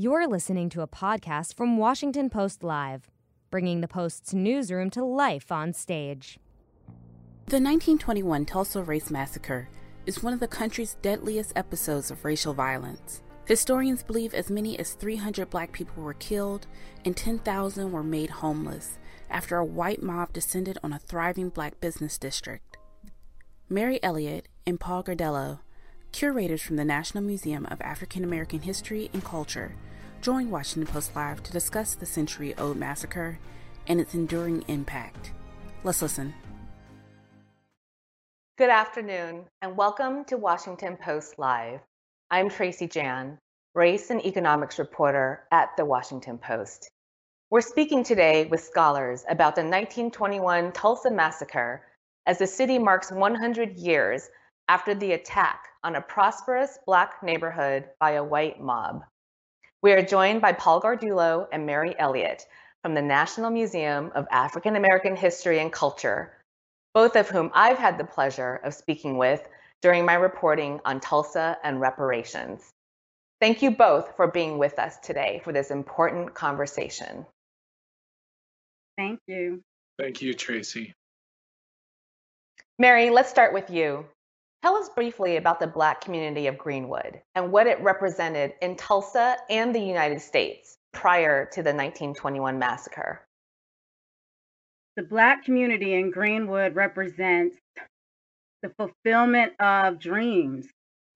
[0.00, 3.10] You're listening to a podcast from Washington Post Live,
[3.50, 6.38] bringing the Post's newsroom to life on stage.
[7.46, 9.68] The 1921 Tulsa Race Massacre
[10.06, 13.24] is one of the country's deadliest episodes of racial violence.
[13.46, 16.68] Historians believe as many as 300 black people were killed
[17.04, 22.18] and 10,000 were made homeless after a white mob descended on a thriving black business
[22.18, 22.76] district.
[23.68, 25.58] Mary Elliott and Paul Gardullo,
[26.12, 29.74] curators from the National Museum of African American History and Culture,
[30.20, 33.38] Join Washington Post Live to discuss the century old massacre
[33.86, 35.30] and its enduring impact.
[35.84, 36.34] Let's listen.
[38.58, 41.78] Good afternoon, and welcome to Washington Post Live.
[42.32, 43.38] I'm Tracy Jan,
[43.76, 46.90] race and economics reporter at the Washington Post.
[47.50, 51.86] We're speaking today with scholars about the 1921 Tulsa Massacre
[52.26, 54.28] as the city marks 100 years
[54.66, 59.04] after the attack on a prosperous Black neighborhood by a white mob.
[59.80, 62.44] We are joined by Paul Gardullo and Mary Elliott
[62.82, 66.32] from the National Museum of African American History and Culture,
[66.94, 69.46] both of whom I've had the pleasure of speaking with
[69.80, 72.68] during my reporting on Tulsa and reparations.
[73.40, 77.24] Thank you both for being with us today for this important conversation.
[78.96, 79.62] Thank you.
[79.96, 80.92] Thank you, Tracy.
[82.80, 84.06] Mary, let's start with you.
[84.62, 89.36] Tell us briefly about the Black community of Greenwood and what it represented in Tulsa
[89.48, 93.24] and the United States prior to the 1921 massacre.
[94.96, 97.56] The Black community in Greenwood represents
[98.62, 100.66] the fulfillment of dreams,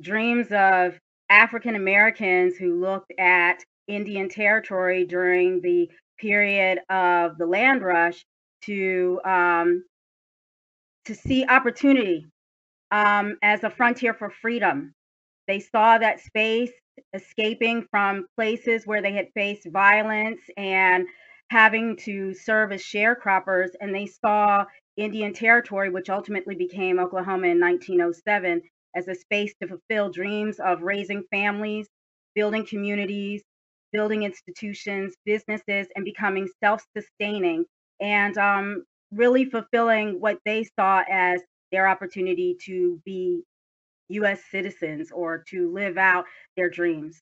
[0.00, 0.96] dreams of
[1.28, 8.24] African Americans who looked at Indian territory during the period of the land rush
[8.62, 9.84] to um,
[11.06, 12.26] to see opportunity
[12.92, 14.94] um, as a frontier for freedom.
[15.48, 16.70] They saw that space
[17.14, 21.06] escaping from places where they had faced violence and
[21.50, 24.64] having to serve as sharecroppers, and they saw
[24.96, 28.62] Indian Territory, which ultimately became Oklahoma in 1907,
[28.94, 31.88] as a space to fulfill dreams of raising families,
[32.34, 33.42] building communities,
[33.92, 37.64] building institutions, businesses, and becoming self sustaining
[38.00, 41.42] and um, really fulfilling what they saw as
[41.72, 43.43] their opportunity to be
[44.09, 47.21] US citizens or to live out their dreams.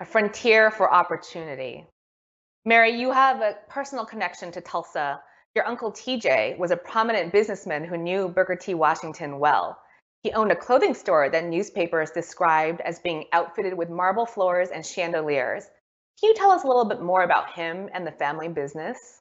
[0.00, 1.86] A frontier for opportunity.
[2.64, 5.20] Mary, you have a personal connection to Tulsa.
[5.54, 8.74] Your uncle TJ was a prominent businessman who knew Booker T.
[8.74, 9.78] Washington well.
[10.22, 14.84] He owned a clothing store that newspapers described as being outfitted with marble floors and
[14.84, 15.64] chandeliers.
[16.20, 19.19] Can you tell us a little bit more about him and the family business?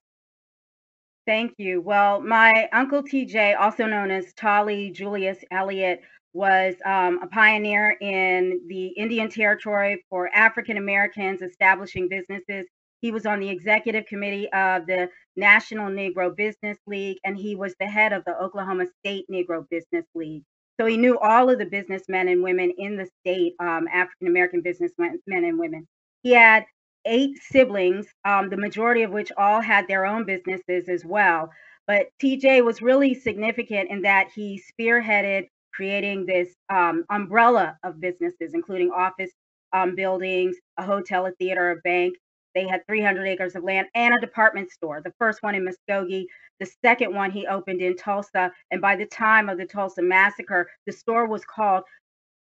[1.25, 1.81] Thank you.
[1.81, 6.01] Well, my uncle TJ, also known as Tolly Julius Elliott,
[6.33, 12.65] was um, a pioneer in the Indian Territory for African Americans establishing businesses.
[13.01, 17.75] He was on the executive committee of the National Negro Business League, and he was
[17.79, 20.43] the head of the Oklahoma State Negro Business League.
[20.79, 24.61] So he knew all of the businessmen and women in the state, um, African American
[24.61, 25.87] businessmen and women.
[26.23, 26.65] He had
[27.05, 31.49] eight siblings, um, the majority of which all had their own businesses as well.
[31.87, 38.53] But TJ was really significant in that he spearheaded creating this um, umbrella of businesses,
[38.53, 39.31] including office
[39.73, 42.15] um, buildings, a hotel, a theater, a bank.
[42.55, 45.01] They had 300 acres of land and a department store.
[45.01, 46.25] The first one in Muskogee,
[46.59, 48.51] the second one he opened in Tulsa.
[48.71, 51.83] And by the time of the Tulsa massacre, the store was called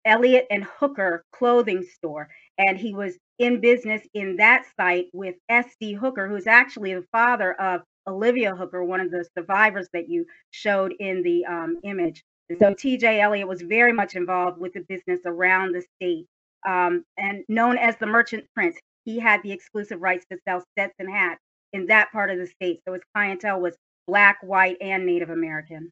[0.05, 2.29] Elliott and Hooker Clothing Store.
[2.57, 5.93] And he was in business in that site with S.D.
[5.93, 10.93] Hooker, who's actually the father of Olivia Hooker, one of the survivors that you showed
[10.99, 12.23] in the um, image.
[12.59, 13.21] So T.J.
[13.21, 16.25] Elliott was very much involved with the business around the state
[16.67, 18.77] um, and known as the Merchant Prince.
[19.05, 21.41] He had the exclusive rights to sell Stetson hats
[21.73, 22.79] in that part of the state.
[22.87, 23.75] So his clientele was
[24.07, 25.91] Black, white, and Native American.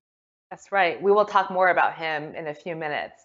[0.50, 1.00] That's right.
[1.00, 3.24] We will talk more about him in a few minutes.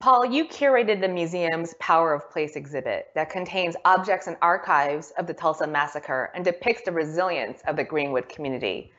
[0.00, 5.26] Paul, you curated the museum's Power of Place exhibit that contains objects and archives of
[5.26, 8.92] the Tulsa Massacre and depicts the resilience of the Greenwood community.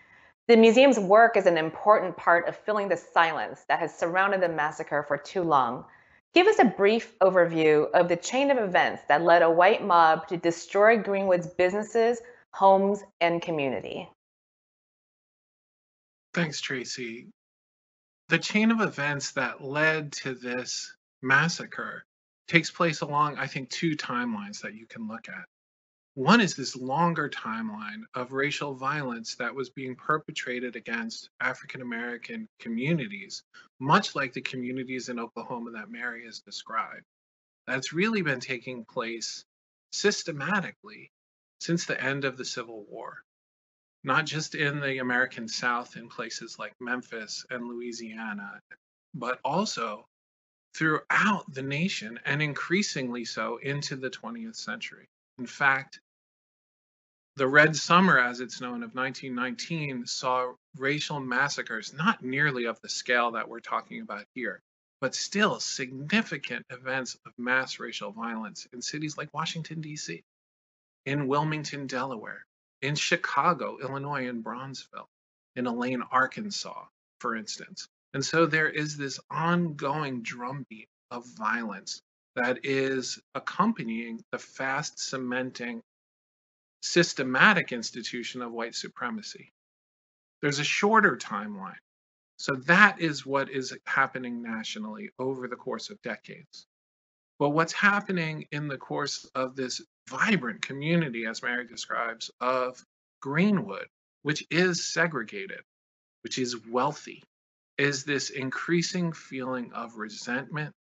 [0.50, 4.50] The museum's work is an important part of filling the silence that has surrounded the
[4.50, 5.86] massacre for too long.
[6.34, 10.28] Give us a brief overview of the chain of events that led a white mob
[10.28, 12.20] to destroy Greenwood's businesses,
[12.52, 14.10] homes, and community.
[16.34, 17.30] Thanks, Tracy
[18.30, 22.06] the chain of events that led to this massacre
[22.48, 25.46] takes place along, I think, two timelines that you can look at.
[26.14, 32.48] One is this longer timeline of racial violence that was being perpetrated against African American
[32.60, 33.44] communities,
[33.80, 37.06] much like the communities in Oklahoma that Mary has described.
[37.68, 39.44] That's really been taking place
[39.92, 41.10] systematically
[41.62, 43.24] since the end of the Civil War,
[44.04, 48.62] not just in the American South in places like Memphis and Louisiana,
[49.14, 50.06] but also
[50.76, 55.08] throughout the nation and increasingly so into the 20th century.
[55.38, 56.00] In fact,
[57.36, 62.90] the Red Summer, as it's known, of 1919 saw racial massacres, not nearly of the
[62.90, 64.62] scale that we're talking about here,
[65.00, 70.22] but still significant events of mass racial violence in cities like Washington, D.C.,
[71.06, 72.46] in Wilmington, Delaware,
[72.82, 75.08] in Chicago, Illinois, and Bronzeville,
[75.56, 76.86] in Elaine, Arkansas,
[77.20, 77.88] for instance.
[78.14, 82.02] And so there is this ongoing drumbeat of violence
[82.36, 85.82] that is accompanying the fast cementing
[86.82, 89.52] systematic institution of white supremacy.
[90.42, 91.76] There's a shorter timeline.
[92.38, 96.66] So that is what is happening nationally over the course of decades.
[97.38, 102.84] But what's happening in the course of this vibrant community, as Mary describes, of
[103.22, 103.88] Greenwood,
[104.24, 105.62] which is segregated,
[106.24, 107.24] which is wealthy,
[107.78, 110.74] is this increasing feeling of resentment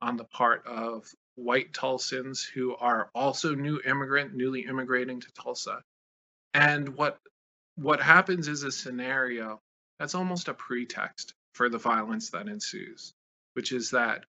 [0.00, 1.06] on the part of
[1.36, 5.82] white Tulsans who are also new immigrant, newly immigrating to Tulsa.
[6.54, 7.18] And what
[7.76, 9.60] what happens is a scenario
[9.98, 13.14] that's almost a pretext for the violence that ensues,
[13.54, 14.24] which is that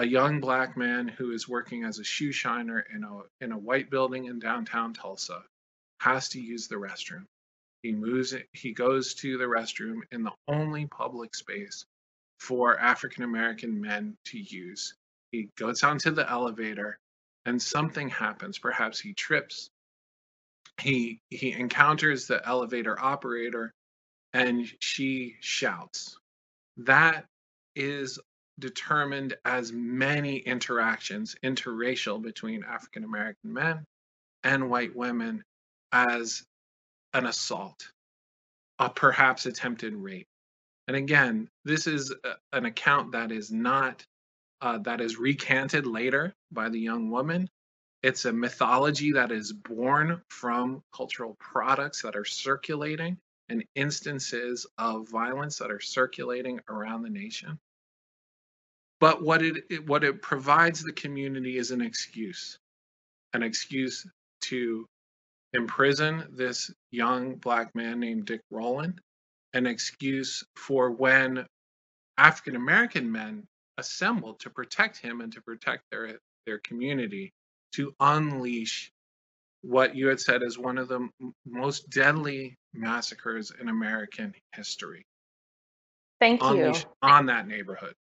[0.00, 3.58] a young black man who is working as a shoe shiner in a in a
[3.58, 5.42] white building in downtown Tulsa
[6.00, 7.26] has to use the restroom.
[7.82, 11.84] He moves he goes to the restroom in the only public space
[12.38, 14.94] for African American men to use.
[15.32, 16.98] He goes onto the elevator
[17.44, 18.58] and something happens.
[18.58, 19.68] Perhaps he trips.
[20.80, 23.70] He he encounters the elevator operator
[24.32, 26.16] and she shouts.
[26.78, 27.26] That
[27.76, 28.18] is
[28.60, 33.84] determined as many interactions interracial between African American men
[34.44, 35.44] and white women
[35.92, 36.42] as
[37.12, 37.90] an assault,
[38.78, 40.28] a perhaps attempted rape.
[40.86, 42.14] And again, this is
[42.52, 44.04] an account that is not
[44.60, 47.48] uh, that is recanted later by the young woman.
[48.02, 53.18] It's a mythology that is born from cultural products that are circulating
[53.48, 57.58] and instances of violence that are circulating around the nation.
[59.00, 62.58] But what it what it provides the community is an excuse,
[63.32, 64.06] an excuse
[64.42, 64.86] to
[65.52, 69.00] imprison this young black man named Dick Rowland,
[69.54, 71.46] an excuse for when
[72.18, 73.44] African American men
[73.78, 77.32] assembled to protect him and to protect their their community
[77.72, 78.92] to unleash
[79.62, 81.08] what you had said is one of the
[81.46, 85.04] most deadly massacres in American history.
[86.20, 86.74] Thank you.
[87.02, 87.94] On that neighborhood.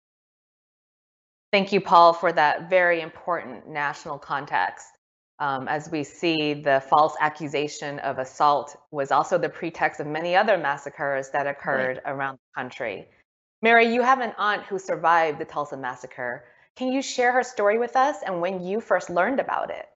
[1.51, 4.87] Thank you, Paul, for that very important national context
[5.39, 10.35] um, as we see the false accusation of assault was also the pretext of many
[10.35, 12.13] other massacres that occurred right.
[12.13, 13.07] around the country.
[13.63, 16.45] Mary, you have an aunt who survived the Tulsa massacre.
[16.77, 19.87] Can you share her story with us and when you first learned about it?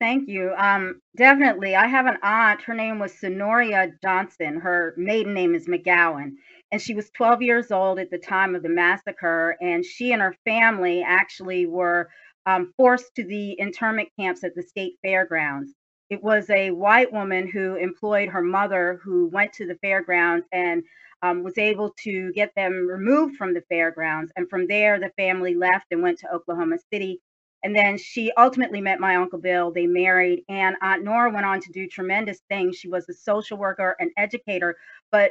[0.00, 0.52] Thank you.
[0.56, 1.76] Um, definitely.
[1.76, 2.60] I have an aunt.
[2.62, 4.60] Her name was Sonoria Johnson.
[4.60, 6.32] Her maiden name is McGowan.
[6.72, 9.56] And she was 12 years old at the time of the massacre.
[9.60, 12.08] And she and her family actually were
[12.46, 15.72] um, forced to the internment camps at the state fairgrounds.
[16.10, 20.82] It was a white woman who employed her mother, who went to the fairgrounds and
[21.22, 24.30] um, was able to get them removed from the fairgrounds.
[24.36, 27.20] And from there, the family left and went to Oklahoma City.
[27.62, 29.72] And then she ultimately met my Uncle Bill.
[29.72, 32.76] They married, and Aunt Nora went on to do tremendous things.
[32.76, 34.76] She was a social worker, and educator,
[35.10, 35.30] but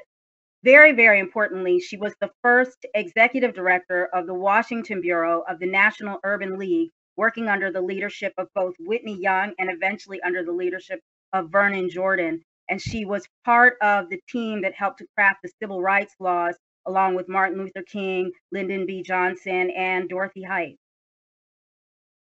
[0.63, 5.65] very, very importantly, she was the first executive director of the Washington Bureau of the
[5.65, 10.53] National Urban League, working under the leadership of both Whitney Young and eventually under the
[10.53, 11.01] leadership
[11.34, 12.41] of Vernon Jordan.
[12.70, 16.55] And she was part of the team that helped to craft the civil rights laws,
[16.86, 19.03] along with Martin Luther King, Lyndon B.
[19.03, 20.77] Johnson, and Dorothy Height.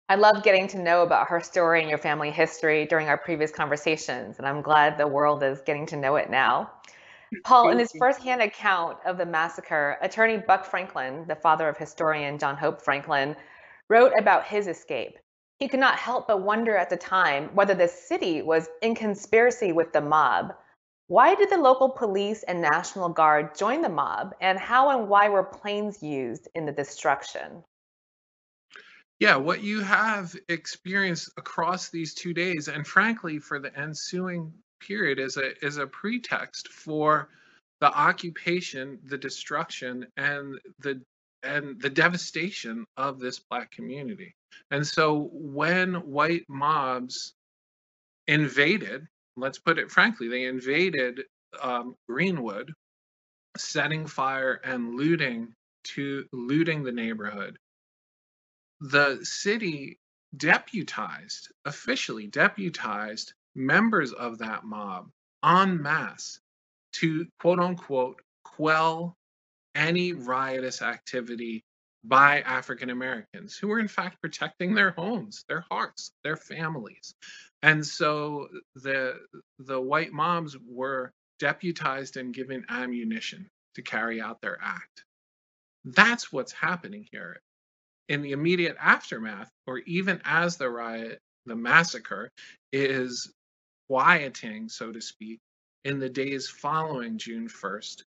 [0.10, 3.52] I love getting to know about her story and your family history during our previous
[3.52, 6.72] conversations, and I'm glad the world is getting to know it now.
[7.44, 12.38] Paul, in his firsthand account of the massacre, attorney Buck Franklin, the father of historian
[12.38, 13.36] John Hope Franklin,
[13.90, 15.18] wrote about his escape.
[15.60, 19.72] He could not help but wonder at the time whether the city was in conspiracy
[19.72, 20.54] with the mob.
[21.08, 25.30] Why did the local police and National Guard join the mob, and how and why
[25.30, 27.64] were planes used in the destruction?
[29.20, 35.20] Yeah, what you have experienced across these two days, and frankly, for the ensuing period,
[35.20, 37.30] is a is a pretext for
[37.80, 41.02] the occupation, the destruction, and the
[41.44, 44.36] and the devastation of this black community.
[44.72, 47.34] And so when white mobs
[48.28, 51.24] invaded, let's put it frankly, they invaded
[51.62, 52.74] um, Greenwood,
[53.56, 55.54] setting fire and looting
[55.84, 57.58] to looting the neighborhood.
[58.82, 60.00] The city
[60.36, 65.10] deputized, officially deputized members of that mob
[65.44, 66.40] en masse
[66.94, 69.16] to quote unquote quell
[69.76, 71.64] any riotous activity
[72.04, 77.14] by African Americans who were in fact protecting their homes, their hearts, their families.
[77.64, 79.20] And so the
[79.60, 85.04] the white mobs were deputized and given ammunition to carry out their act.
[85.84, 87.40] That's what's happening here.
[88.10, 92.30] In the immediate aftermath, or even as the riot, the massacre
[92.72, 93.32] is
[93.90, 95.40] quieting, so to speak,
[95.84, 98.04] in the days following June 1st,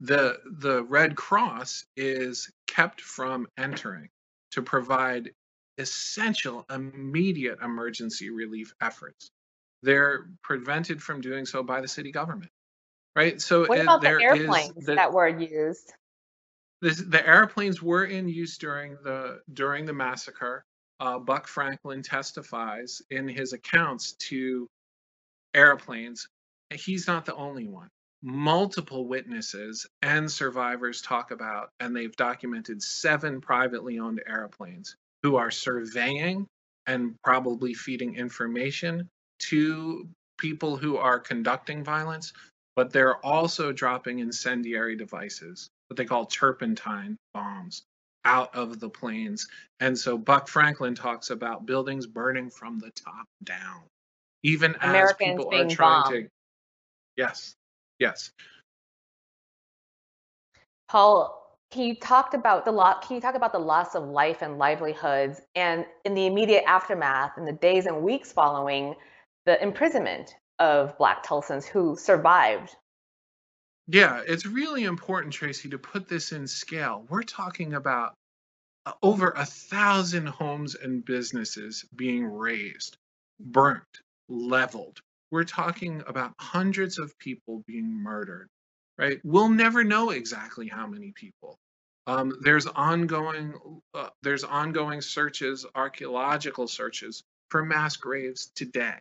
[0.00, 4.08] the the Red Cross is kept from entering
[4.52, 5.30] to provide
[5.78, 9.30] essential immediate emergency relief efforts.
[9.82, 12.50] They're prevented from doing so by the city government,
[13.16, 13.40] right?
[13.40, 15.92] So what it, about the airplanes the, that were used?
[16.82, 20.64] This, the airplanes were in use during the during the massacre.
[21.00, 24.68] Uh, Buck Franklin testifies in his accounts to
[25.54, 26.28] airplanes.
[26.72, 27.88] He's not the only one
[28.22, 35.50] multiple witnesses and survivors talk about, and they've documented seven privately owned airplanes who are
[35.50, 36.46] surveying
[36.86, 42.32] and probably feeding information to people who are conducting violence,
[42.76, 47.82] but they're also dropping incendiary devices, what they call turpentine bombs,
[48.24, 49.48] out of the planes.
[49.80, 53.82] And so Buck Franklin talks about buildings burning from the top down,
[54.42, 56.14] even Americans as people are trying bombed.
[56.14, 56.28] to.
[57.16, 57.56] Yes,
[58.00, 58.32] Yes.
[60.88, 63.02] Paul, can you talk about the lot?
[63.02, 67.38] Can you talk about the loss of life and livelihoods, and in the immediate aftermath,
[67.38, 68.96] in the days and weeks following
[69.46, 72.74] the imprisonment of Black Tulsans who survived?
[73.92, 77.06] Yeah, it's really important, Tracy, to put this in scale.
[77.10, 78.14] We're talking about
[78.86, 82.96] uh, over a thousand homes and businesses being razed,
[83.40, 83.84] burnt,
[84.28, 85.00] leveled,
[85.32, 88.48] we're talking about hundreds of people being murdered,
[88.98, 89.20] right?
[89.24, 91.56] We'll never know exactly how many people.
[92.06, 93.54] Um, there's ongoing
[93.94, 98.98] uh, there's ongoing searches, archaeological searches for mass graves today.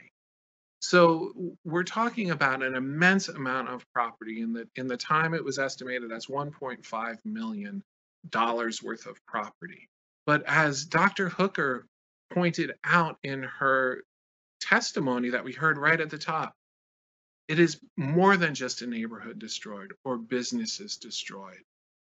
[0.80, 1.34] So
[1.66, 4.42] we're talking about an immense amount of property.
[4.42, 7.84] In the in the time it was estimated as 1.5 million
[8.30, 9.90] dollars worth of property.
[10.26, 11.30] But as Dr.
[11.30, 11.86] Hooker
[12.32, 14.04] pointed out in her
[14.62, 16.54] testimony that we heard right at the top.
[17.48, 21.64] It is more than just a neighborhood destroyed or businesses destroyed.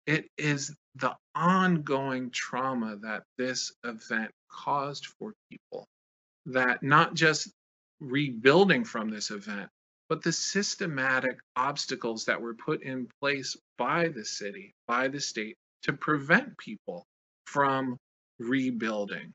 [0.06, 5.86] It is the ongoing trauma that this event caused for people,
[6.46, 7.50] that not just
[8.02, 9.68] rebuilding from this event,
[10.08, 15.56] but the systematic obstacles that were put in place by the city, by the state,
[15.84, 17.06] to prevent people
[17.46, 17.96] from
[18.38, 19.32] rebuilding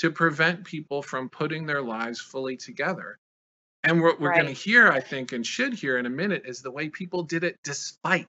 [0.00, 3.18] to prevent people from putting their lives fully together.
[3.84, 4.42] And what we're right.
[4.42, 7.22] going to hear, I think, and should hear in a minute is the way people
[7.22, 8.26] did it despite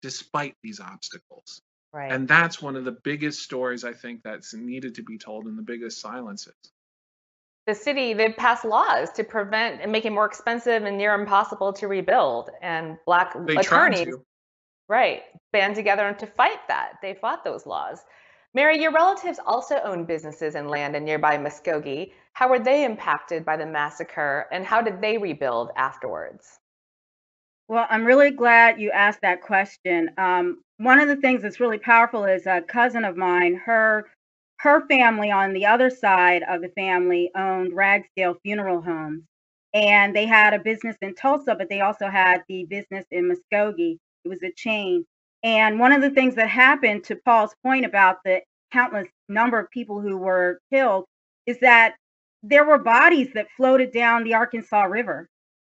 [0.00, 1.60] despite these obstacles.
[1.92, 2.10] Right.
[2.10, 5.58] And that's one of the biggest stories I think that's needed to be told and
[5.58, 6.54] the biggest silences.
[7.66, 11.72] The city, they've passed laws to prevent and make it more expensive and near impossible
[11.74, 12.50] to rebuild.
[12.60, 14.14] And black they attorneys,
[14.88, 16.94] right, band together to fight that.
[17.02, 18.00] They fought those laws.
[18.54, 22.12] Mary, your relatives also own businesses and land in nearby Muskogee.
[22.34, 26.58] How were they impacted by the massacre and how did they rebuild afterwards?
[27.68, 30.10] Well, I'm really glad you asked that question.
[30.18, 34.10] Um, one of the things that's really powerful is a cousin of mine, her
[34.62, 39.24] her family on the other side of the family owned Ragsdale Funeral Homes.
[39.74, 43.98] And they had a business in Tulsa, but they also had the business in Muskogee.
[44.24, 45.04] It was a chain.
[45.42, 48.42] And one of the things that happened to Paul's point about the
[48.72, 51.06] countless number of people who were killed
[51.46, 51.96] is that
[52.44, 55.28] there were bodies that floated down the Arkansas River.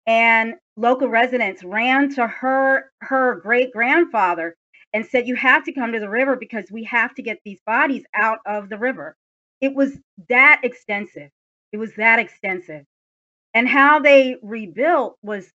[0.09, 4.57] And local residents ran to her her great grandfather
[4.93, 7.61] and said, You have to come to the river because we have to get these
[7.67, 9.17] bodies out of the river.
[9.61, 11.31] It was that extensive.
[11.73, 12.85] It was that extensive.
[13.55, 15.51] And how they rebuilt was,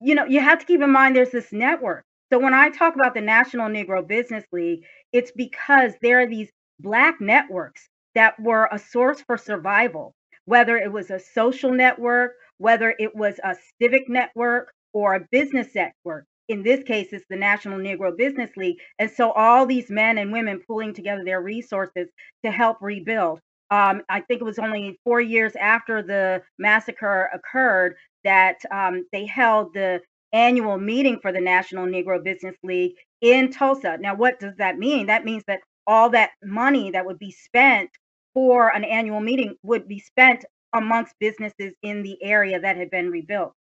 [0.00, 2.04] you know, you have to keep in mind there's this network.
[2.32, 6.50] So when I talk about the National Negro Business League, it's because there are these
[6.80, 10.14] Black networks that were a source for survival,
[10.46, 15.74] whether it was a social network, whether it was a civic network or a business
[15.74, 16.26] network.
[16.50, 18.78] In this case, it's the National Negro Business League.
[18.98, 22.08] And so all these men and women pulling together their resources
[22.44, 23.40] to help rebuild.
[23.70, 29.26] Um, I think it was only four years after the massacre occurred that um, they
[29.26, 30.00] held the
[30.32, 33.98] annual meeting for the National Negro Business League in Tulsa.
[34.00, 35.06] Now, what does that mean?
[35.06, 37.90] That means that all that money that would be spent
[38.34, 43.10] for an annual meeting would be spent amongst businesses in the area that had been
[43.10, 43.54] rebuilt.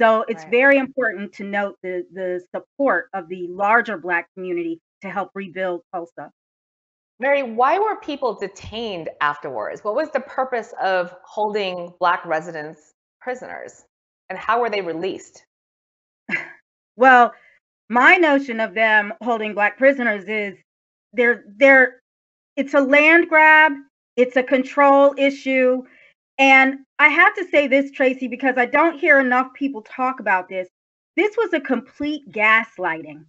[0.00, 0.50] So it's right.
[0.50, 5.82] very important to note the, the support of the larger Black community to help rebuild
[5.92, 6.30] Tulsa.
[7.20, 9.84] Mary, why were people detained afterwards?
[9.84, 13.84] What was the purpose of holding Black residents prisoners?
[14.28, 15.44] And how were they released?
[16.96, 17.32] well,
[17.88, 20.56] my notion of them holding Black prisoners is
[21.12, 22.00] they're, they're,
[22.56, 23.72] it's a land grab,
[24.16, 25.82] it's a control issue.
[26.38, 30.48] And I have to say this, Tracy, because I don't hear enough people talk about
[30.48, 30.68] this.
[31.16, 33.24] This was a complete gaslighting.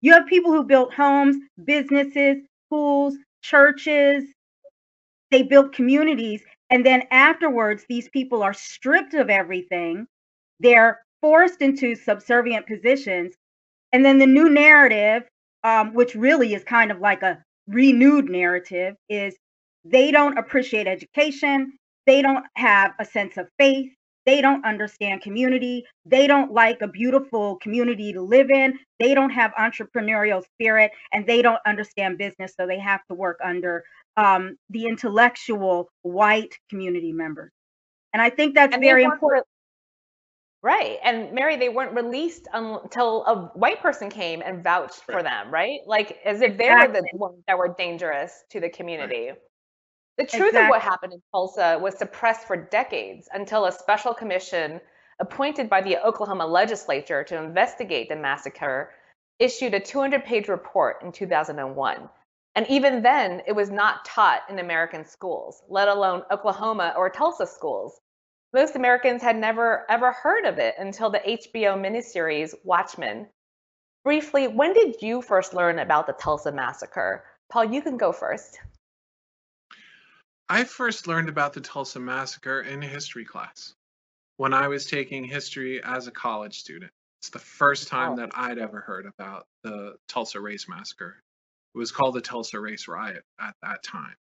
[0.00, 4.24] You have people who built homes, businesses, schools, churches.
[5.30, 6.42] They built communities.
[6.70, 10.06] And then afterwards, these people are stripped of everything.
[10.60, 13.34] They're forced into subservient positions.
[13.92, 15.28] And then the new narrative,
[15.64, 19.36] um, which really is kind of like a renewed narrative, is
[19.84, 21.72] they don't appreciate education.
[22.06, 23.92] They don't have a sense of faith.
[24.26, 25.84] They don't understand community.
[26.04, 28.78] They don't like a beautiful community to live in.
[28.98, 32.52] They don't have entrepreneurial spirit and they don't understand business.
[32.58, 33.82] So they have to work under
[34.16, 37.50] um, the intellectual white community members.
[38.12, 39.46] And I think that's and very important.
[40.62, 40.98] Right.
[41.02, 45.80] And Mary, they weren't released until a white person came and vouched for them, right?
[45.86, 47.00] Like as if they exactly.
[47.00, 49.28] were the ones that were dangerous to the community.
[49.28, 49.38] Right.
[50.20, 50.66] The truth exactly.
[50.66, 54.80] of what happened in Tulsa was suppressed for decades until a special commission
[55.18, 58.92] appointed by the Oklahoma legislature to investigate the massacre
[59.38, 62.08] issued a 200 page report in 2001.
[62.54, 67.46] And even then, it was not taught in American schools, let alone Oklahoma or Tulsa
[67.46, 67.98] schools.
[68.52, 73.28] Most Americans had never ever heard of it until the HBO miniseries Watchmen.
[74.04, 77.24] Briefly, when did you first learn about the Tulsa massacre?
[77.50, 78.58] Paul, you can go first.
[80.52, 83.72] I first learned about the Tulsa Massacre in history class
[84.36, 86.90] when I was taking history as a college student.
[87.20, 91.22] It's the first time that I'd ever heard about the Tulsa Race Massacre.
[91.72, 94.16] It was called the Tulsa Race Riot at that time.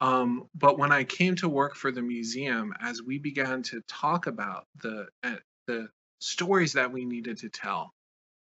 [0.00, 4.28] Um, but when I came to work for the museum, as we began to talk
[4.28, 5.88] about the uh, the
[6.20, 7.90] stories that we needed to tell,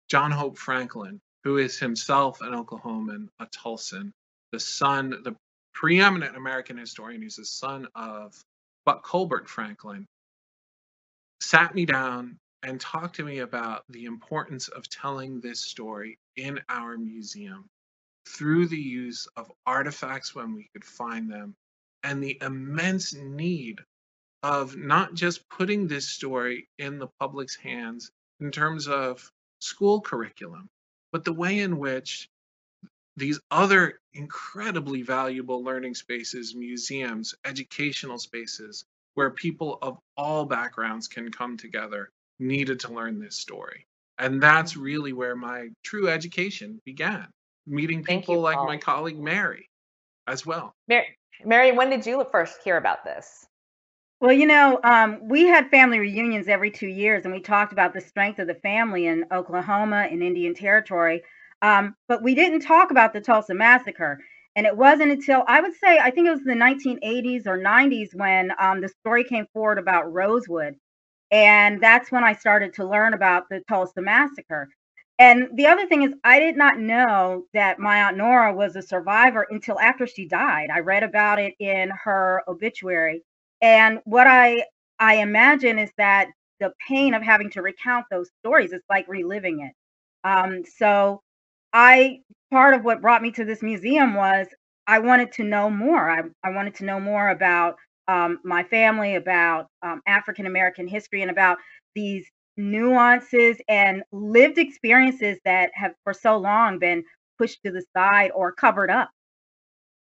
[0.09, 4.13] John Hope Franklin, who is himself an Oklahoman, a Tulsan,
[4.53, 5.35] the son, the
[5.79, 8.35] preeminent American historian who's the son of
[8.85, 10.07] Buck Colbert Franklin,
[11.41, 16.59] sat me down and talked to me about the importance of telling this story in
[16.69, 17.65] our museum
[18.27, 21.55] through the use of artifacts when we could find them
[22.03, 23.79] and the immense need
[24.43, 28.11] of not just putting this story in the public's hands
[28.41, 30.67] in terms of school curriculum,
[31.13, 32.29] but the way in which
[33.19, 41.31] these other incredibly valuable learning spaces, museums, educational spaces, where people of all backgrounds can
[41.31, 43.87] come together, needed to learn this story.
[44.19, 47.29] And that's really where my true education began,
[47.67, 49.69] meeting people you, like my colleague Mary
[50.27, 50.75] as well.
[50.89, 51.07] Mary,
[51.45, 53.47] Mary, when did you first hear about this?
[54.21, 57.95] Well, you know, um, we had family reunions every two years, and we talked about
[57.95, 61.23] the strength of the family in Oklahoma and Indian Territory.
[61.63, 64.19] Um, but we didn't talk about the Tulsa massacre.
[64.57, 68.15] And it wasn't until I would say, I think it was the 1980s or 90s
[68.15, 70.75] when um, the story came forward about Rosewood.
[71.31, 74.69] And that's when I started to learn about the Tulsa massacre.
[75.19, 78.83] And the other thing is, I did not know that my Aunt Nora was a
[78.83, 80.71] survivor until after she died.
[80.73, 83.23] I read about it in her obituary.
[83.61, 84.65] And what I
[85.01, 86.29] I imagine is that
[86.61, 89.73] the pain of having to recount those stories is like reliving it.
[90.25, 91.23] Um, so
[91.73, 94.47] I part of what brought me to this museum was
[94.87, 96.11] I wanted to know more.
[96.11, 97.77] I, I wanted to know more about
[98.09, 101.59] um, my family, about um, African American history, and about
[101.95, 102.27] these
[102.57, 107.05] nuances and lived experiences that have for so long been
[107.39, 109.11] pushed to the side or covered up.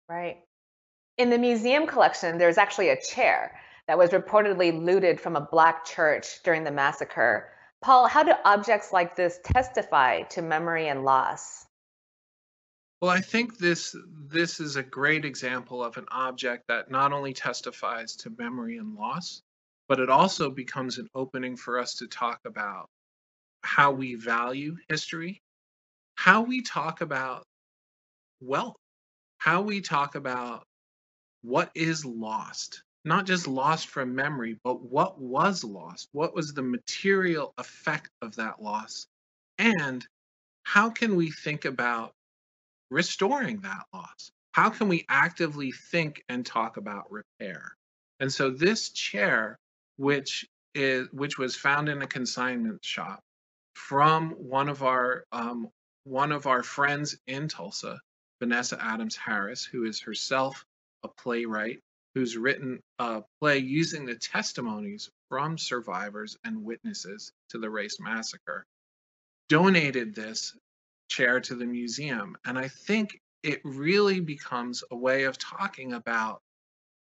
[0.09, 0.39] Right.
[1.19, 5.85] In the museum collection, there's actually a chair that was reportedly looted from a black
[5.85, 7.51] church during the massacre.
[7.83, 11.67] Paul, how do objects like this testify to memory and loss?
[13.01, 13.95] Well, I think this
[14.29, 18.95] this is a great example of an object that not only testifies to memory and
[18.95, 19.43] loss,
[19.89, 22.89] but it also becomes an opening for us to talk about
[23.63, 25.43] how we value history,
[26.15, 27.45] how we talk about
[28.41, 28.77] wealth,
[29.39, 30.65] how we talk about
[31.43, 36.63] what is lost, not just lost from memory, but what was lost, what was the
[36.63, 39.07] material effect of that loss,
[39.59, 40.05] and
[40.65, 42.13] how can we think about
[42.91, 44.33] restoring that loss?
[44.53, 47.77] How can we actively think and talk about repair?
[48.19, 49.57] And so this chair,
[49.97, 53.21] which is which was found in a consignment shop
[53.75, 55.69] from one of our um,
[56.05, 58.01] one of our friends in Tulsa,
[58.41, 60.65] Vanessa Adams Harris, who is herself
[61.05, 61.81] a playwright
[62.17, 68.65] who's written a play using the testimonies from survivors and witnesses to the race massacre,
[69.51, 70.57] donated this
[71.11, 72.35] chair to the museum.
[72.47, 76.41] And I think it really becomes a way of talking about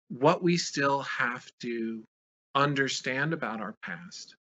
[0.09, 2.03] what we still have to
[2.55, 4.35] understand about our past.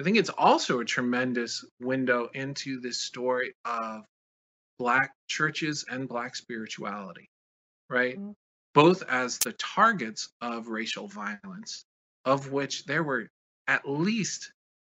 [0.00, 4.06] I think it's also a tremendous window into this story of
[4.78, 7.28] Black churches and Black spirituality,
[7.90, 8.18] right?
[8.18, 8.30] Mm-hmm.
[8.78, 11.84] Both as the targets of racial violence,
[12.24, 13.28] of which there were
[13.66, 14.52] at least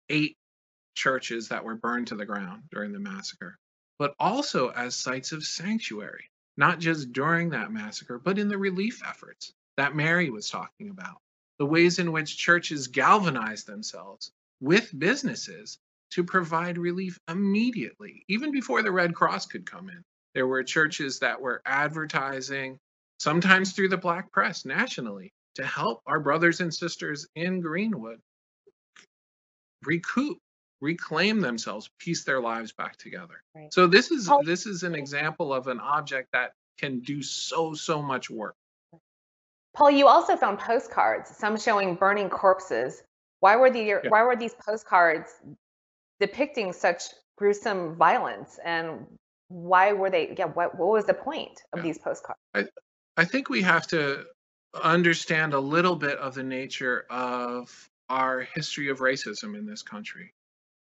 [0.08, 0.38] eight
[0.94, 3.58] churches that were burned to the ground during the massacre,
[3.98, 9.02] but also as sites of sanctuary, not just during that massacre, but in the relief
[9.06, 11.20] efforts that Mary was talking about,
[11.58, 15.78] the ways in which churches galvanized themselves with businesses
[16.12, 20.02] to provide relief immediately, even before the Red Cross could come in.
[20.32, 22.80] There were churches that were advertising,
[23.24, 28.20] sometimes through the black press nationally, to help our brothers and sisters in Greenwood
[29.84, 30.38] recoup
[30.80, 33.72] reclaim themselves piece their lives back together right.
[33.72, 38.02] so this is this is an example of an object that can do so so
[38.02, 38.54] much work
[39.74, 43.02] paul you also found postcards some showing burning corpses
[43.40, 43.98] why were the yeah.
[44.08, 45.30] why were these postcards
[46.18, 47.04] depicting such
[47.36, 49.06] gruesome violence and
[49.48, 51.82] why were they yeah what, what was the point of yeah.
[51.82, 52.64] these postcards I,
[53.16, 54.26] I think we have to
[54.74, 60.32] understand a little bit of the nature of our history of racism in this country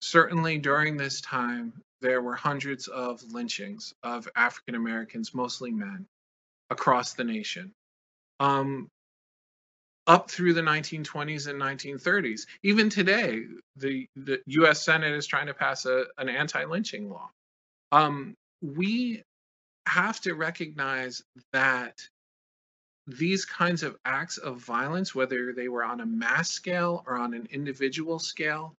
[0.01, 6.07] Certainly during this time, there were hundreds of lynchings of African Americans, mostly men,
[6.71, 7.73] across the nation.
[8.41, 8.89] Um,
[10.07, 12.47] up through the 1920s and 1930s.
[12.63, 13.43] Even today,
[13.77, 17.31] the, the US Senate is trying to pass a, an anti lynching law.
[17.93, 19.23] Um, we
[19.89, 21.23] have to recognize
[21.53, 22.01] that
[23.07, 27.35] these kinds of acts of violence, whether they were on a mass scale or on
[27.35, 28.75] an individual scale,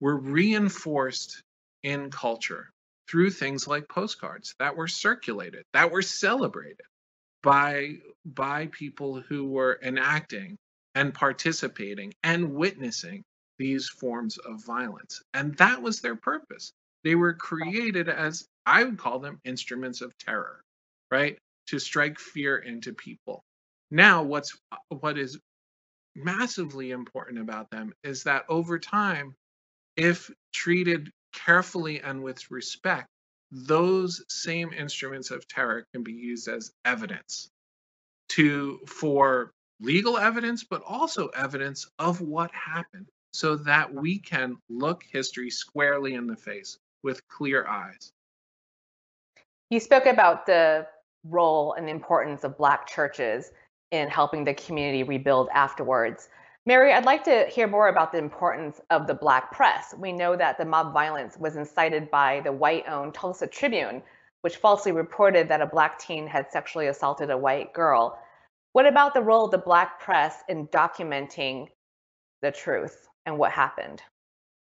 [0.00, 1.42] were reinforced
[1.82, 2.70] in culture
[3.08, 6.86] through things like postcards that were circulated, that were celebrated
[7.42, 10.56] by, by people who were enacting
[10.94, 13.22] and participating and witnessing
[13.58, 15.22] these forms of violence.
[15.34, 16.72] And that was their purpose.
[17.04, 20.62] They were created as, I would call them instruments of terror,
[21.10, 21.38] right?
[21.68, 23.44] To strike fear into people.
[23.90, 24.56] Now, what's
[24.88, 25.38] what is
[26.16, 29.34] massively important about them is that over time,
[29.96, 33.08] if treated carefully and with respect,
[33.52, 37.50] those same instruments of terror can be used as evidence
[38.30, 45.04] to for legal evidence but also evidence of what happened so that we can look
[45.04, 48.12] history squarely in the face with clear eyes
[49.70, 50.86] you spoke about the
[51.24, 53.52] role and importance of black churches
[53.92, 56.28] in helping the community rebuild afterwards
[56.66, 59.94] Mary, I'd like to hear more about the importance of the Black press.
[59.98, 64.02] We know that the mob violence was incited by the white owned Tulsa Tribune,
[64.40, 68.18] which falsely reported that a Black teen had sexually assaulted a white girl.
[68.72, 71.68] What about the role of the Black press in documenting
[72.40, 74.00] the truth and what happened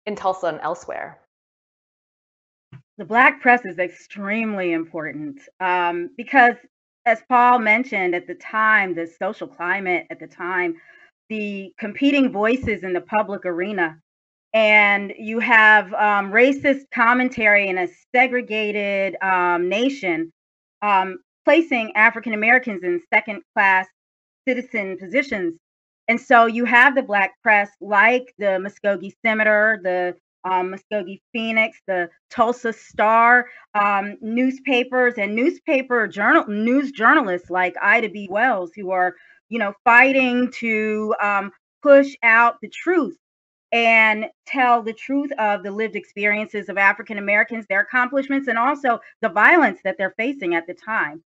[0.07, 1.19] in Tulsa and elsewhere?
[3.01, 6.57] The Black press is extremely important um, because,
[7.07, 10.75] as Paul mentioned at the time, the social climate at the time
[11.31, 13.99] the competing voices in the public arena.
[14.53, 20.31] And you have um, racist commentary in a segregated um, nation,
[20.83, 23.87] um, placing African Americans in second class
[24.47, 25.55] citizen positions.
[26.09, 31.79] And so you have the Black press, like the Muskogee Cimeter, the um, Muskogee Phoenix,
[31.87, 38.29] the Tulsa Star, um, newspapers and newspaper journal news journalists like Ida B.
[38.31, 39.15] Wells, who are
[39.51, 41.51] you know, fighting to um,
[41.83, 43.17] push out the truth
[43.73, 48.99] and tell the truth of the lived experiences of African Americans, their accomplishments, and also
[49.21, 51.23] the violence that they're facing at the time.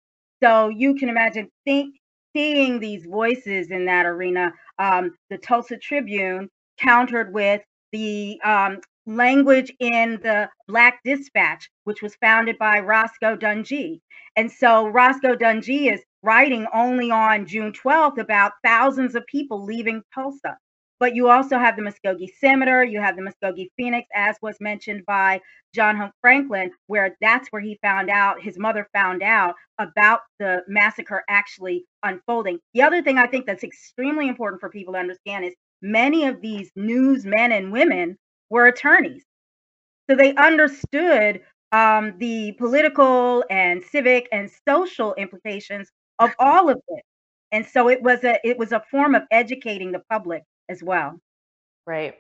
[0.43, 1.97] So you can imagine think,
[2.37, 4.53] seeing these voices in that arena.
[4.79, 12.15] Um, the Tulsa Tribune countered with the um, language in the Black Dispatch, which was
[12.17, 14.01] founded by Roscoe Dunjee.
[14.37, 20.03] And so Roscoe Dunjee is writing only on June 12th about thousands of people leaving
[20.15, 20.59] Tulsa.
[21.01, 25.07] But you also have the Muskogee Cimeter, you have the Muskogee Phoenix, as was mentioned
[25.07, 25.41] by
[25.75, 30.63] John Hope Franklin, where that's where he found out, his mother found out about the
[30.67, 32.59] massacre actually unfolding.
[32.75, 36.41] The other thing I think that's extremely important for people to understand is many of
[36.41, 38.19] these newsmen and women
[38.51, 39.25] were attorneys.
[40.09, 47.05] So they understood um, the political and civic and social implications of all of it.
[47.53, 51.19] And so it was a it was a form of educating the public as well.
[51.87, 52.15] Right.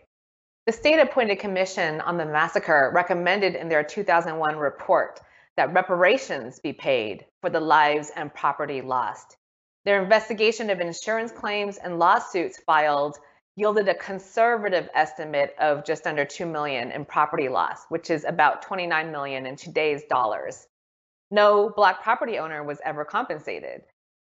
[0.66, 5.20] The state appointed commission on the massacre recommended in their 2001 report
[5.56, 9.36] that reparations be paid for the lives and property lost.
[9.84, 13.18] Their investigation of insurance claims and lawsuits filed
[13.58, 18.62] yielded a conservative estimate of just under 2 million in property loss, which is about
[18.62, 20.68] 29 million in today's dollars.
[21.32, 23.82] No black property owner was ever compensated.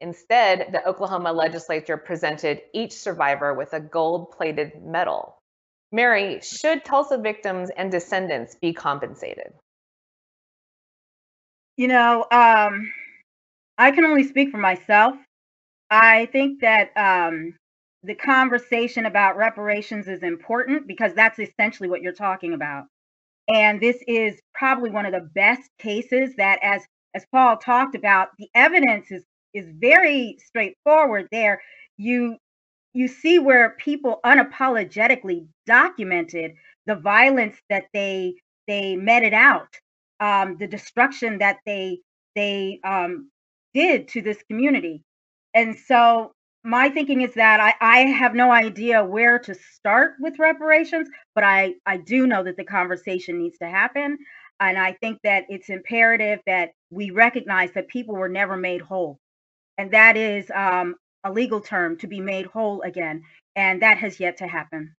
[0.00, 5.37] Instead, the Oklahoma legislature presented each survivor with a gold plated medal.
[5.90, 9.52] Mary, should Tulsa victims and descendants be compensated?
[11.76, 12.92] You know, um,
[13.78, 15.16] I can only speak for myself.
[15.90, 17.54] I think that um,
[18.02, 22.84] the conversation about reparations is important because that's essentially what you're talking about.
[23.48, 26.82] And this is probably one of the best cases that, as
[27.14, 31.61] as Paul talked about, the evidence is is very straightforward there.
[31.96, 32.37] You
[32.92, 36.52] you see where people unapologetically documented
[36.87, 38.34] the violence that they
[38.66, 39.68] they meted out,
[40.20, 42.00] um, the destruction that they
[42.37, 43.30] they um,
[43.74, 45.02] did to this community,
[45.54, 46.32] and so
[46.68, 51.44] my thinking is that I, I have no idea where to start with reparations, but
[51.44, 54.18] I, I do know that the conversation needs to happen.
[54.61, 59.18] And I think that it's imperative that we recognize that people were never made whole
[59.78, 63.22] and that is um, a legal term to be made whole again,
[63.57, 64.94] and that has yet to happen.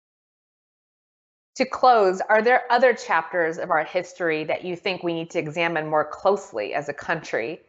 [1.58, 5.39] To close, are there other chapters of our history that you think we need to
[5.39, 7.60] examine more closely as a country?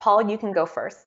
[0.00, 1.06] Paul, you can go first.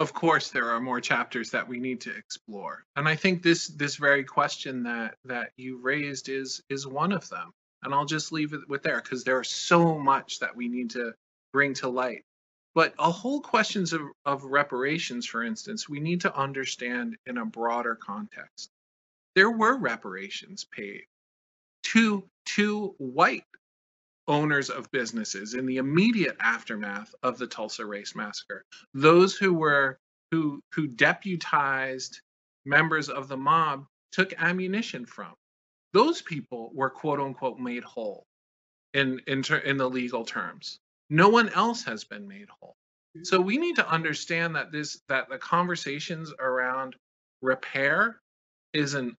[0.00, 3.68] Of course, there are more chapters that we need to explore, and I think this
[3.68, 7.52] this very question that that you raised is is one of them.
[7.84, 10.90] And I'll just leave it with there because there are so much that we need
[10.90, 11.12] to
[11.52, 12.24] bring to light.
[12.74, 17.44] But a whole questions of, of reparations, for instance, we need to understand in a
[17.44, 18.70] broader context.
[19.34, 21.04] There were reparations paid
[21.92, 22.24] to
[22.56, 23.44] to white
[24.26, 28.64] owners of businesses in the immediate aftermath of the Tulsa Race Massacre.
[28.94, 29.98] Those who were
[30.30, 32.20] who who deputized
[32.64, 35.34] members of the mob took ammunition from.
[35.92, 38.24] Those people were quote unquote made whole
[38.94, 40.78] in in, ter- in the legal terms.
[41.10, 42.76] No one else has been made whole.
[43.22, 46.96] So we need to understand that this that the conversations around
[47.42, 48.20] repair
[48.72, 49.16] is an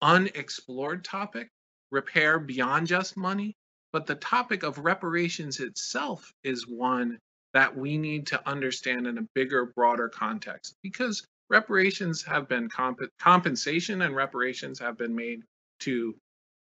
[0.00, 1.50] unexplored topic,
[1.90, 3.54] repair beyond just money,
[3.94, 7.16] but the topic of reparations itself is one
[7.52, 13.08] that we need to understand in a bigger, broader context because reparations have been comp-
[13.20, 15.44] compensation and reparations have been made
[15.78, 16.12] to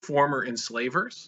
[0.04, 1.28] former enslavers,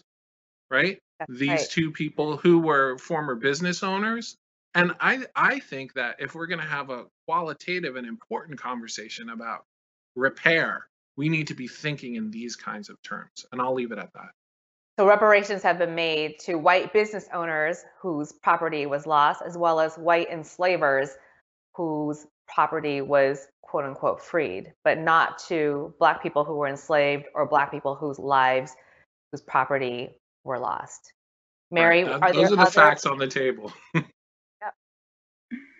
[0.70, 1.00] right?
[1.18, 1.68] That's These right.
[1.68, 4.36] two people who were former business owners.
[4.76, 9.30] And I, I think that if we're going to have a qualitative and important conversation
[9.30, 9.64] about
[10.14, 13.44] repair, we need to be thinking in these kinds of terms.
[13.50, 14.30] And I'll leave it at that.
[14.98, 19.78] So reparations have been made to white business owners whose property was lost, as well
[19.78, 21.10] as white enslavers
[21.74, 27.46] whose property was quote unquote freed, but not to black people who were enslaved or
[27.46, 28.72] black people whose lives,
[29.30, 31.12] whose property were lost.
[31.70, 32.22] Mary, right.
[32.22, 32.70] are those are the other...
[32.70, 33.70] facts on the table.
[33.94, 34.04] yep.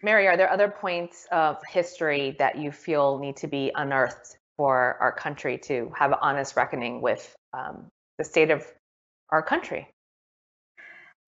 [0.03, 4.99] Mary, are there other points of history that you feel need to be unearthed for
[5.01, 7.87] our country to have an honest reckoning with um,
[8.19, 8.67] the state of
[9.31, 9.89] our country?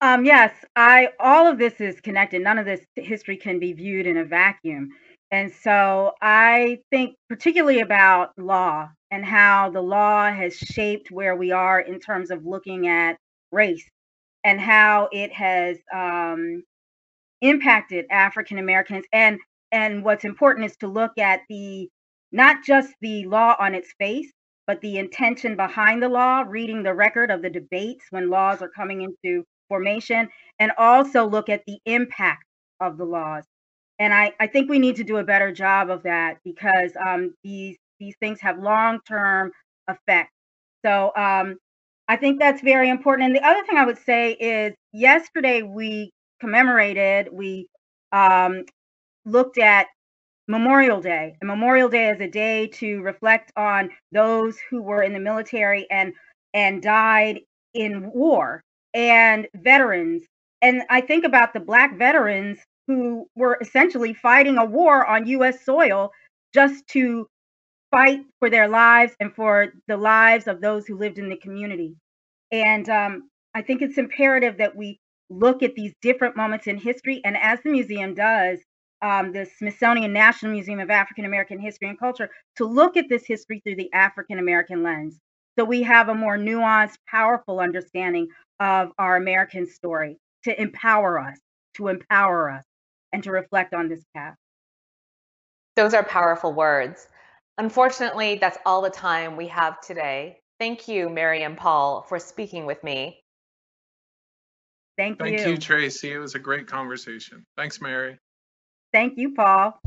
[0.01, 2.41] Um, yes, I all of this is connected.
[2.41, 4.89] None of this history can be viewed in a vacuum.
[5.31, 11.51] And so I think particularly about law and how the law has shaped where we
[11.51, 13.17] are in terms of looking at
[13.51, 13.87] race
[14.43, 16.63] and how it has um,
[17.41, 19.05] impacted African Americans.
[19.13, 19.39] And
[19.71, 21.89] and what's important is to look at the
[22.31, 24.31] not just the law on its face,
[24.69, 28.69] but the intention behind the law, reading the record of the debates when laws are
[28.69, 30.29] coming into formation,
[30.59, 32.43] and also look at the impact
[32.79, 33.43] of the laws.
[33.97, 37.33] And I, I think we need to do a better job of that because um,
[37.43, 39.51] these these things have long term
[39.89, 40.35] effects.
[40.85, 41.57] So um,
[42.07, 43.25] I think that's very important.
[43.25, 47.67] And the other thing I would say is yesterday we commemorated, we
[48.11, 48.65] um,
[49.25, 49.87] looked at
[50.49, 51.37] Memorial Day.
[51.41, 55.87] And Memorial Day is a day to reflect on those who were in the military
[55.91, 56.13] and
[56.55, 57.41] and died
[57.75, 58.63] in war
[58.95, 60.23] and veterans.
[60.63, 65.63] And I think about the black veterans who were essentially fighting a war on US
[65.63, 66.11] soil
[66.53, 67.27] just to
[67.91, 71.95] fight for their lives and for the lives of those who lived in the community.
[72.51, 77.21] And um, I think it's imperative that we look at these different moments in history.
[77.23, 78.59] And as the museum does,
[79.01, 83.25] um, the Smithsonian National Museum of African American History and Culture, to look at this
[83.25, 85.19] history through the African American lens.
[85.57, 88.27] So we have a more nuanced, powerful understanding
[88.59, 91.37] of our American story to empower us,
[91.75, 92.63] to empower us,
[93.11, 94.35] and to reflect on this path.
[95.75, 97.07] Those are powerful words.
[97.57, 100.37] Unfortunately, that's all the time we have today.
[100.59, 103.21] Thank you, Mary and Paul, for speaking with me.
[104.97, 105.25] Thank, you.
[105.25, 105.51] Thank you.
[105.51, 106.11] you, Tracy.
[106.11, 107.45] It was a great conversation.
[107.57, 108.17] Thanks, Mary.
[108.91, 109.79] Thank you, Paul.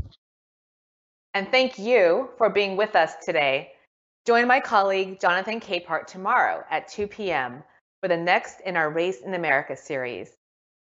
[1.33, 3.71] And thank you for being with us today.
[4.25, 7.63] Join my colleague Jonathan Capehart tomorrow at 2 p.m.
[8.01, 10.31] for the next in our Race in America series.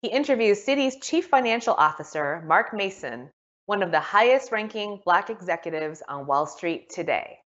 [0.01, 3.29] He interviews Citi's Chief Financial Officer, Mark Mason,
[3.65, 7.39] one of the highest ranking Black executives on Wall Street today.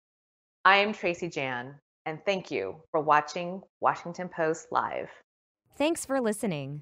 [0.65, 1.75] I am Tracy Jan,
[2.05, 5.09] and thank you for watching Washington Post Live.
[5.77, 6.81] Thanks for listening.